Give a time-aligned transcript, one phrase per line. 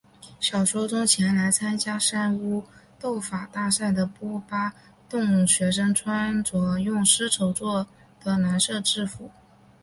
[0.39, 2.63] 小说中前来参加三巫
[2.99, 4.73] 斗法大赛的波巴
[5.07, 7.85] 洞学生穿着用丝绸作
[8.19, 9.29] 的蓝色制服。